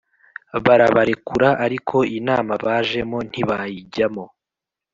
[0.65, 4.25] barabarekura ariko inama bajemo ntibayijyamo